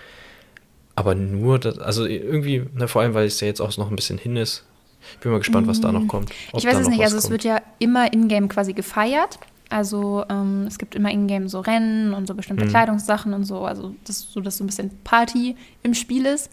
[0.95, 3.97] aber nur, das, also irgendwie, ne, vor allem, weil es ja jetzt auch noch ein
[3.97, 4.65] bisschen hin ist.
[5.12, 6.31] Ich bin mal gespannt, was da noch kommt.
[6.53, 7.33] ob Ich weiß es nicht, also es kommt.
[7.33, 9.39] wird ja immer in-game quasi gefeiert.
[9.69, 12.71] Also ähm, es gibt immer in-game so Rennen und so bestimmte Mhm.
[12.71, 13.61] Kleidungssachen und so.
[13.65, 16.51] Also das, so, dass so ein bisschen Party im Spiel ist.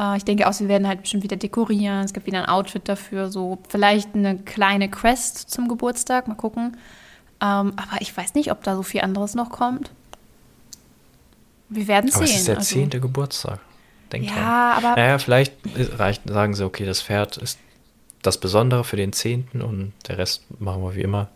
[0.00, 2.04] Äh, ich denke auch, sie werden halt bestimmt wieder dekorieren.
[2.04, 3.30] Es gibt wieder ein Outfit dafür.
[3.30, 6.28] So vielleicht eine kleine Quest zum Geburtstag.
[6.28, 6.76] Mal gucken.
[7.40, 9.90] Ähm, aber ich weiß nicht, ob da so viel anderes noch kommt.
[11.68, 12.34] Wir werden Aber sehen.
[12.34, 12.90] es ist der also, 10.
[12.90, 13.60] Geburtstag.
[14.12, 14.36] Denk dran.
[14.36, 15.52] Ja, aber Naja, vielleicht
[15.98, 17.58] reicht, sagen sie, okay, das Pferd ist
[18.22, 19.48] das Besondere für den 10.
[19.62, 21.28] und der Rest machen wir wie immer.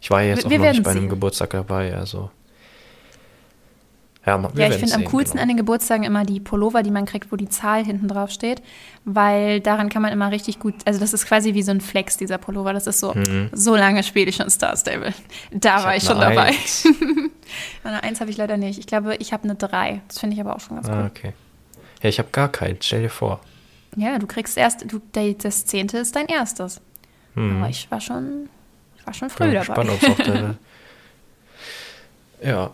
[0.00, 1.08] Ich war ja jetzt Wir- auch wir noch nicht bei einem sehen.
[1.08, 2.30] Geburtstag dabei, also.
[4.26, 5.42] Ja, Ja, ich finde am coolsten genau.
[5.42, 8.62] an den Geburtstagen immer die Pullover, die man kriegt, wo die Zahl hinten drauf steht,
[9.04, 12.16] weil daran kann man immer richtig gut, also das ist quasi wie so ein Flex,
[12.18, 12.72] dieser Pullover.
[12.74, 13.48] Das ist so, Mhm.
[13.52, 15.14] so lange spiele ich schon Star Stable.
[15.50, 16.48] Da war hab ich schon dabei.
[16.48, 16.86] Eins.
[17.84, 18.78] Eine Eins habe ich leider nicht.
[18.78, 20.02] Ich glaube, ich habe eine Drei.
[20.08, 21.06] Das finde ich aber auch schon ganz ah, cool.
[21.10, 21.32] okay.
[22.02, 22.76] Ja, ich habe gar keinen.
[22.82, 23.40] Stell dir vor.
[23.96, 25.00] Ja, du kriegst erst, du,
[25.38, 26.80] das Zehnte ist dein erstes.
[27.34, 27.56] Hm.
[27.62, 28.50] Aber ich war schon,
[28.98, 29.82] ich war schon früh mal dabei.
[29.94, 30.54] es auch der.
[32.42, 32.70] ja.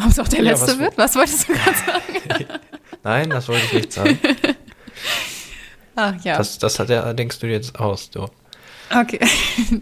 [0.00, 0.98] Ob es auch der Ja, letzte was- wird?
[0.98, 2.46] Was wolltest du gerade sagen?
[3.02, 4.18] Nein, das wollte ich nicht sagen.
[5.96, 6.36] Ach ja.
[6.38, 8.28] Das, das hat ja, denkst du jetzt aus, du.
[8.94, 9.20] okay.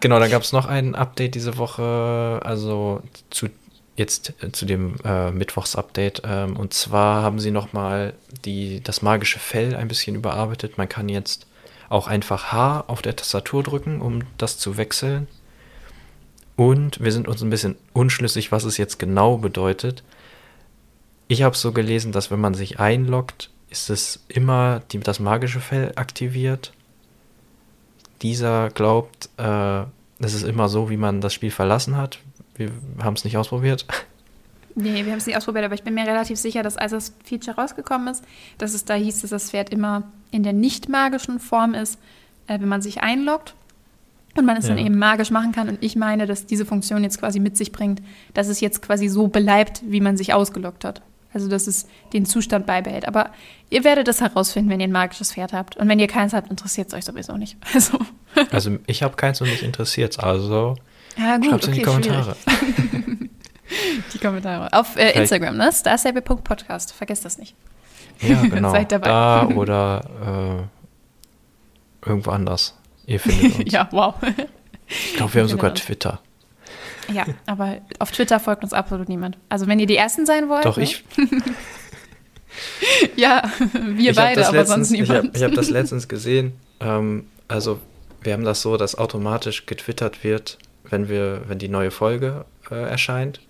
[0.00, 3.48] Genau, dann gab es noch ein Update diese Woche, also zu
[3.96, 6.20] jetzt äh, zu dem äh, Mittwochs-Update.
[6.26, 8.12] Ähm, und zwar haben sie nochmal
[8.84, 10.76] das magische Fell ein bisschen überarbeitet.
[10.76, 11.46] Man kann jetzt
[11.88, 15.26] auch einfach H auf der Tastatur drücken, um das zu wechseln.
[16.58, 20.02] Und wir sind uns ein bisschen unschlüssig, was es jetzt genau bedeutet.
[21.26, 25.60] Ich habe so gelesen, dass wenn man sich einloggt, ist es immer die, das magische
[25.60, 26.72] Fell aktiviert
[28.22, 29.82] dieser glaubt, äh,
[30.20, 32.18] es ist immer so, wie man das Spiel verlassen hat.
[32.56, 32.70] Wir
[33.02, 33.86] haben es nicht ausprobiert.
[34.80, 37.12] Nee, wir haben es nicht ausprobiert, aber ich bin mir relativ sicher, dass als das
[37.24, 38.22] Feature rausgekommen ist,
[38.58, 41.98] dass es da hieß, dass das Pferd immer in der nicht magischen Form ist,
[42.46, 43.54] äh, wenn man sich einloggt.
[44.36, 44.74] Und man es Ja.
[44.74, 45.68] dann eben magisch machen kann.
[45.68, 48.02] Und ich meine, dass diese Funktion jetzt quasi mit sich bringt,
[48.34, 51.02] dass es jetzt quasi so bleibt, wie man sich ausgeloggt hat.
[51.34, 53.06] Also, dass es den Zustand beibehält.
[53.06, 53.30] Aber
[53.68, 55.76] ihr werdet es herausfinden, wenn ihr ein magisches Pferd habt.
[55.76, 57.56] Und wenn ihr keins habt, interessiert es euch sowieso nicht.
[57.74, 57.98] Also,
[58.50, 60.76] Also ich habe keins und mich interessiert also
[61.18, 62.36] ja, gut, schreibt in die okay, Kommentare.
[64.14, 64.72] Die Kommentare.
[64.72, 65.70] Auf äh, Instagram, ne?
[65.70, 66.92] Starstable.podcast.
[66.92, 67.54] Vergesst das nicht.
[68.20, 68.70] Ja, genau.
[68.72, 69.08] Seid dabei.
[69.08, 70.68] Da oder
[72.04, 72.77] äh, irgendwo anders.
[73.08, 73.72] Ihr findet uns.
[73.72, 74.14] ja, wow.
[74.86, 75.80] Ich glaube, wir haben sogar uns.
[75.80, 76.20] Twitter.
[77.12, 79.36] Ja, aber auf Twitter folgt uns absolut niemand.
[79.48, 80.64] Also wenn ihr die Ersten sein wollt.
[80.66, 80.84] Doch, ne?
[80.84, 81.02] ich,
[83.16, 83.42] Ja,
[83.72, 85.36] wir ich habe beide, aber letztens- sonst niemand.
[85.36, 86.52] ich hab das letztens gesehen.
[86.80, 87.78] Ähm, also
[88.22, 92.74] wir haben das so, dass automatisch getwittert wird, wenn wir, wenn die neue Folge äh,
[92.74, 93.40] erscheint.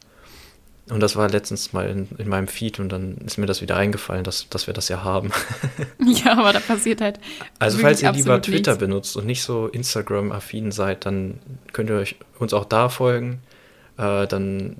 [0.91, 3.77] Und das war letztens mal in, in meinem Feed und dann ist mir das wieder
[3.77, 5.31] eingefallen, dass, dass wir das ja haben.
[6.05, 7.21] ja, aber da passiert halt.
[7.59, 8.79] Also falls ihr lieber Twitter nichts.
[8.79, 11.39] benutzt und nicht so Instagram-affin seid, dann
[11.73, 13.41] könnt ihr euch uns auch da folgen.
[13.99, 14.77] Äh, dann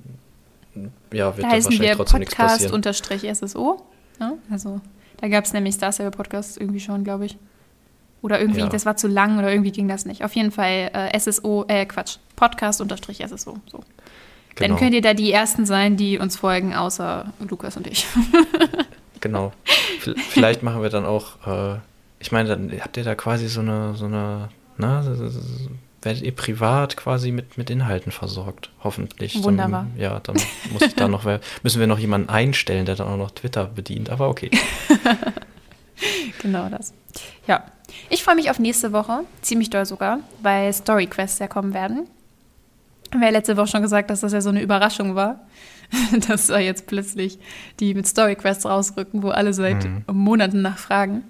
[1.11, 2.73] ja, wird Da wahrscheinlich wir trotzdem nichts Podcast passieren.
[2.73, 3.81] unterstrich SSO.
[4.19, 4.37] Ne?
[4.49, 4.81] Also
[5.17, 7.37] da gab es nämlich Star Stable Podcast irgendwie schon, glaube ich.
[8.21, 8.67] Oder irgendwie, Ja.
[8.67, 10.23] das war zu lang oder irgendwie ging das nicht.
[10.25, 13.57] Auf jeden Fall äh, SSO, äh, Quatsch, Podcast unterstrich SSO.
[13.71, 13.79] So.
[14.59, 18.05] Genau, Dann könnt ihr da die Ersten sein, die uns folgen, außer Lukas und ich.
[19.21, 19.51] genau.
[20.01, 21.79] V- Vielleicht machen wir dann auch, äh,
[22.19, 25.29] ich meine, dann habt ihr da quasi so eine, so eine, na, so-
[26.01, 29.43] werdet ihr privat quasi mit, mit Inhalten versorgt, hoffentlich.
[29.43, 29.85] Wunderbar.
[29.93, 30.37] Dann, ja, dann
[30.71, 31.23] muss ich da noch,
[31.63, 34.49] müssen wir noch jemanden einstellen, der dann auch noch Twitter bedient, aber okay.
[36.41, 36.93] Genau das.
[37.47, 37.63] Ja.
[38.09, 42.07] Ich freue mich auf nächste Woche, ziemlich doll sogar, weil Story Quests ja kommen werden.
[43.11, 45.39] Wir haben ja letzte Woche schon gesagt, dass das ja so eine Überraschung war,
[46.27, 47.39] dass da jetzt plötzlich
[47.79, 50.03] die mit Story Quests rausrücken, wo alle seit Mhm.
[50.11, 51.23] Monaten nachfragen.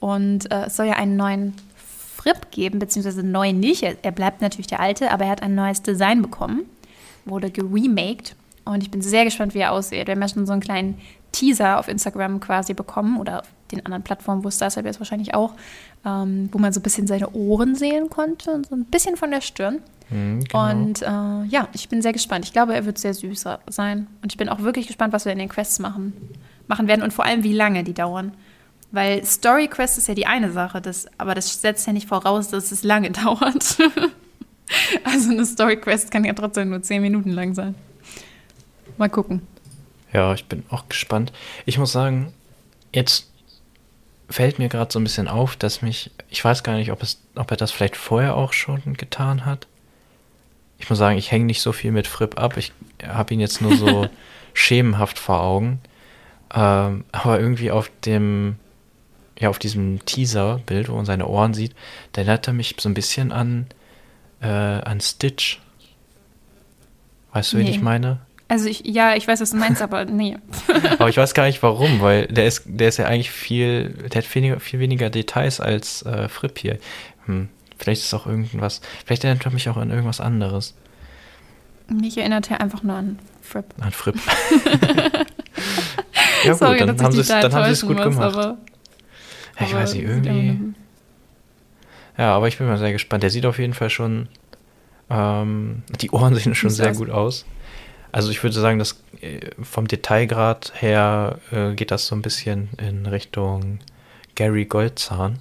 [0.00, 1.54] Und äh, es soll ja einen neuen
[2.16, 3.82] Fripp geben, beziehungsweise neuen nicht.
[3.82, 6.62] Er, er bleibt natürlich der alte, aber er hat ein neues Design bekommen,
[7.24, 8.34] wurde geremaked.
[8.64, 10.06] Und ich bin sehr gespannt, wie er aussieht.
[10.06, 10.98] Wir haben ja schon so einen kleinen
[11.32, 15.54] Teaser auf Instagram quasi bekommen oder auf den anderen Plattformen, wo Starstyle jetzt wahrscheinlich auch,
[16.04, 19.30] ähm, wo man so ein bisschen seine Ohren sehen konnte und so ein bisschen von
[19.30, 19.78] der Stirn.
[20.10, 20.70] Mhm, genau.
[20.70, 22.44] Und äh, ja, ich bin sehr gespannt.
[22.44, 24.06] Ich glaube, er wird sehr süß sein.
[24.22, 26.12] Und ich bin auch wirklich gespannt, was wir in den Quests machen,
[26.66, 28.32] machen werden und vor allem, wie lange die dauern.
[28.92, 32.48] Weil Story Quest ist ja die eine Sache, das, aber das setzt ja nicht voraus,
[32.48, 33.78] dass es lange dauert.
[35.04, 37.74] also eine Story Quest kann ja trotzdem nur zehn Minuten lang sein.
[38.98, 39.42] Mal gucken.
[40.12, 41.32] Ja, ich bin auch gespannt.
[41.66, 42.32] Ich muss sagen,
[42.92, 43.30] jetzt
[44.28, 47.20] fällt mir gerade so ein bisschen auf, dass mich, ich weiß gar nicht, ob, es,
[47.34, 49.66] ob er das vielleicht vorher auch schon getan hat.
[50.80, 52.56] Ich muss sagen, ich hänge nicht so viel mit Fripp ab.
[52.56, 52.72] Ich
[53.06, 54.08] habe ihn jetzt nur so
[54.54, 55.80] schemenhaft vor Augen.
[56.52, 58.56] Ähm, aber irgendwie auf dem,
[59.38, 61.74] ja, auf diesem Teaser-Bild, wo man seine Ohren sieht,
[62.12, 63.66] da erinnert er mich so ein bisschen an,
[64.40, 65.60] äh, an Stitch.
[67.32, 67.70] Weißt du, wen Nee.
[67.70, 68.18] ich meine?
[68.48, 70.36] Also ich, ja, ich weiß, was du meinst, aber nee.
[70.98, 74.22] Aber ich weiß gar nicht warum, weil der ist, der ist ja eigentlich viel, der
[74.24, 76.80] hat weniger, viel weniger Details als äh, Fripp hier.
[77.26, 77.48] Hm,
[77.80, 80.74] vielleicht ist es auch irgendwas, vielleicht erinnert er mich auch an irgendwas anderes.
[81.88, 83.66] Mich erinnert er einfach nur an Fripp.
[83.80, 84.14] An Fripp.
[86.44, 88.20] ja Sorry, gut, dann haben da dann haben sie es gut gemacht.
[88.20, 88.58] Aber,
[89.58, 90.74] ja, ich aber weiß nicht, irgendwie.
[92.16, 93.22] Ja, aber ich bin mal sehr gespannt.
[93.22, 94.28] Der sieht auf jeden Fall schon,
[95.08, 96.96] ähm, die Ohren sehen schon sehr aus.
[96.96, 97.44] gut aus.
[98.12, 102.68] Also ich würde sagen, dass äh, vom Detailgrad her äh, geht das so ein bisschen
[102.78, 103.80] in Richtung
[104.34, 105.38] Gary Goldzahn.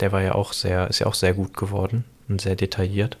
[0.00, 3.16] Der war ja auch sehr, ist ja auch sehr gut geworden und sehr detailliert.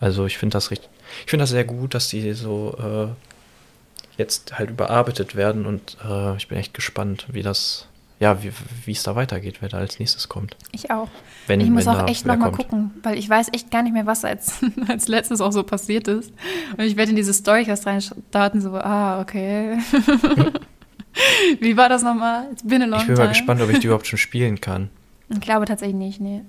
[0.00, 0.88] Also ich finde das richtig,
[1.24, 6.36] ich finde das sehr gut, dass die so äh, jetzt halt überarbeitet werden und äh,
[6.36, 7.86] ich bin echt gespannt, wie das,
[8.18, 8.52] ja, wie
[8.84, 10.56] wie es da weitergeht, wer da als nächstes kommt.
[10.72, 11.08] Ich auch.
[11.46, 14.06] Wenn, ich muss auch da echt nochmal gucken, weil ich weiß echt gar nicht mehr,
[14.06, 16.32] was als, als letztes auch so passiert ist.
[16.76, 19.78] Und ich werde in diese Story erst reinstarten, so, ah, okay.
[21.60, 22.46] Wie war das nochmal?
[22.52, 23.28] It's been a long Ich bin mal time.
[23.28, 24.90] gespannt, ob ich die überhaupt schon spielen kann.
[25.28, 26.42] Ich glaube tatsächlich nicht, nee.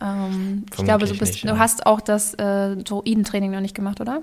[0.00, 1.58] Ähm, ich glaube, du, bist, nicht, du ja.
[1.58, 4.22] hast auch das äh, Droidentraining noch nicht gemacht, oder?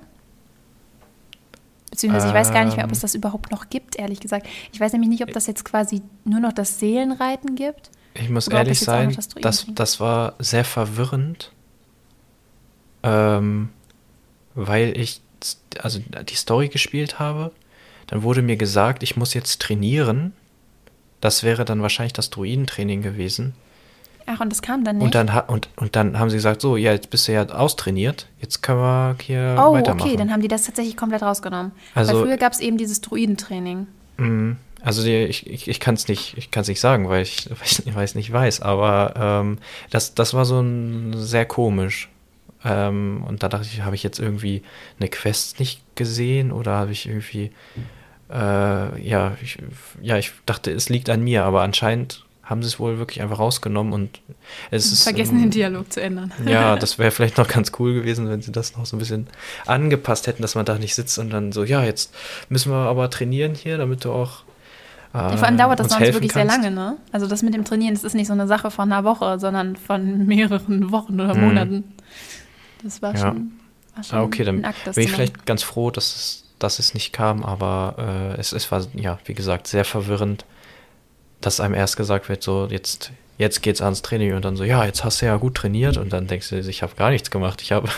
[1.89, 3.01] Beziehungsweise ich weiß gar nicht mehr, ob es Ähm.
[3.03, 4.47] das überhaupt noch gibt, ehrlich gesagt.
[4.71, 7.91] Ich weiß nämlich nicht, ob das jetzt quasi nur noch das Seelenreiten gibt.
[8.15, 11.51] Ich muss ehrlich sein, das das, das war sehr verwirrend,
[13.01, 13.69] ähm,
[14.55, 15.21] weil ich
[15.79, 17.51] also die Story gespielt habe.
[18.07, 20.33] Dann wurde mir gesagt, ich muss jetzt trainieren.
[21.23, 23.53] Das wäre dann wahrscheinlich das Druidentraining gewesen.
[24.25, 25.05] Ach, und das kam dann nicht?
[25.05, 28.27] Und dann, und, und dann haben sie gesagt, so, ja, jetzt bist du ja austrainiert,
[28.41, 30.05] jetzt können wir hier oh, weitermachen.
[30.05, 31.71] okay, dann haben die das tatsächlich komplett rausgenommen.
[31.95, 33.87] Also- Weil früher gab es eben dieses Druidentraining.
[34.17, 34.57] Mhm.
[34.81, 37.85] Also die, ich, ich, ich kann es nicht, ich kann's nicht sagen, weil ich, weil
[37.85, 39.59] ich weiß nicht weiß, aber ähm,
[39.91, 42.09] das, das war so ein sehr komisch.
[42.65, 44.61] Ähm, und da dachte ich, habe ich jetzt irgendwie
[44.99, 47.53] eine Quest nicht gesehen oder habe ich irgendwie,
[48.29, 49.57] äh, ja, ich,
[50.01, 53.39] ja, ich dachte, es liegt an mir, aber anscheinend haben sie es wohl wirklich einfach
[53.39, 54.19] rausgenommen und
[54.69, 55.03] es ist.
[55.03, 56.31] Vergessen, ähm, den Dialog zu ändern.
[56.45, 59.27] Ja, das wäre vielleicht noch ganz cool gewesen, wenn sie das noch so ein bisschen
[59.65, 62.13] angepasst hätten, dass man da nicht sitzt und dann so, ja, jetzt
[62.49, 64.43] müssen wir aber trainieren hier, damit du auch.
[65.13, 66.33] Äh, ja, vor allem dauert das sonst wirklich kannst.
[66.33, 66.97] sehr lange, ne?
[67.11, 69.77] Also das mit dem Trainieren, das ist nicht so eine Sache von einer Woche, sondern
[69.77, 71.45] von mehreren Wochen oder mhm.
[71.45, 71.83] Monaten.
[72.83, 73.19] Das war ja.
[73.19, 73.53] schon.
[73.95, 76.93] War schon ah, okay, dann Akt, bin ich vielleicht ganz froh, dass es, dass es
[76.93, 80.45] nicht kam, aber äh, es, es war, ja, wie gesagt, sehr verwirrend
[81.45, 84.85] dass einem erst gesagt wird, so jetzt, jetzt geht's ans Training und dann so, ja,
[84.85, 87.61] jetzt hast du ja gut trainiert und dann denkst du, ich habe gar nichts gemacht.
[87.61, 87.89] Ich habe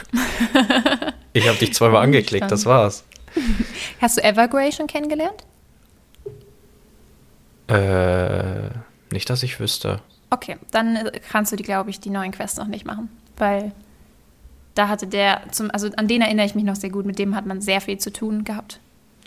[1.34, 3.04] ich hab dich zweimal angeklickt, das war's.
[4.02, 5.44] Hast du Evergrey schon kennengelernt?
[7.68, 8.70] Äh,
[9.12, 10.00] nicht, dass ich wüsste.
[10.30, 13.74] Okay, dann äh, kannst du die, glaube ich, die neuen Quests noch nicht machen, weil
[14.76, 17.36] da hatte der, zum, also an den erinnere ich mich noch sehr gut, mit dem
[17.36, 18.80] hat man sehr viel zu tun gehabt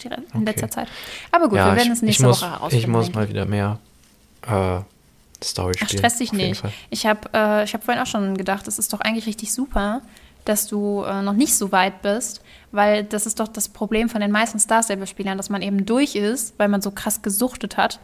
[0.05, 0.45] in okay.
[0.45, 0.89] letzter Zeit.
[1.33, 2.85] Aber gut, ja, wir werden es nächste muss, Woche herausfinden.
[2.85, 3.79] Ich muss mal wieder mehr
[4.47, 4.81] äh,
[5.43, 5.89] Story spielen.
[5.91, 6.63] Ach, stress dich nicht.
[6.91, 10.03] Ich habe äh, hab vorhin auch schon gedacht, es ist doch eigentlich richtig super,
[10.45, 14.21] dass du äh, noch nicht so weit bist, weil das ist doch das Problem von
[14.21, 17.99] den meisten Star Stable-Spielern, dass man eben durch ist, weil man so krass gesuchtet hat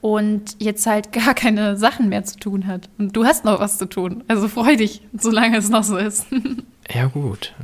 [0.00, 2.88] und jetzt halt gar keine Sachen mehr zu tun hat.
[2.98, 4.24] Und du hast noch was zu tun.
[4.28, 6.26] Also freu dich, solange es noch so ist.
[6.94, 7.54] ja, gut.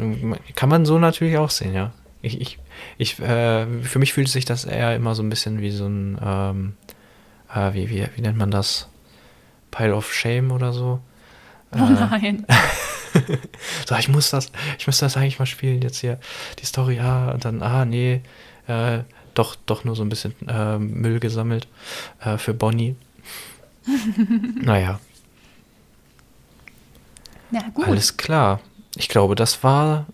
[0.55, 1.93] Kann man so natürlich auch sehen, ja.
[2.23, 2.59] Ich, ich,
[2.99, 6.19] ich äh, für mich fühlt sich das eher immer so ein bisschen wie so ein
[6.23, 6.73] ähm,
[7.55, 8.89] äh, wie, wie, wie nennt man das?
[9.71, 11.01] Pile of Shame oder so.
[11.73, 12.47] Oh nein.
[13.87, 16.19] so, ich muss das, ich muss das eigentlich mal spielen, jetzt hier
[16.61, 18.23] die Story, ah, und dann, ah, nee,
[18.69, 19.01] äh,
[19.39, 21.69] doch, doch nur so ein bisschen äh, Müll gesammelt
[22.21, 22.97] äh, für Bonnie.
[24.63, 24.99] naja.
[27.51, 27.87] Ja, gut.
[27.87, 28.61] Alles klar.
[28.97, 30.07] Ich glaube, das war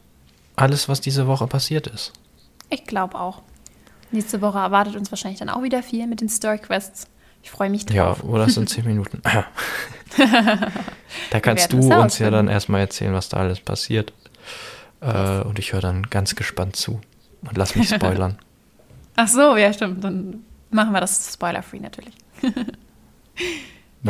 [0.57, 2.13] alles, was diese Woche passiert ist.
[2.69, 3.43] Ich glaube auch.
[4.11, 7.07] Nächste Woche erwartet uns wahrscheinlich dann auch wieder viel mit den Story Quests.
[7.43, 8.19] Ich freue mich drauf.
[8.23, 9.23] Ja, oder es sind zehn Minuten.
[11.31, 14.13] da kannst du uns ja dann erstmal erzählen, was da alles passiert.
[15.01, 17.01] Äh, und ich höre dann ganz gespannt zu
[17.43, 18.39] und lass mich spoilern.
[19.17, 20.03] Ach so, ja, stimmt.
[20.03, 22.15] Dann machen wir das spoiler-free natürlich.
[22.43, 22.55] Wenn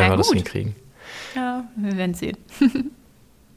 [0.05, 0.21] ja, wir gut.
[0.21, 0.75] das hinkriegen.
[1.35, 2.37] Ja, wir werden sehen.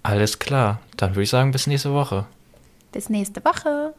[0.04, 0.80] Alles klar.
[0.98, 2.26] Dann würde ich sagen, bis nächste Woche.
[2.92, 3.94] Bis nächste Woche.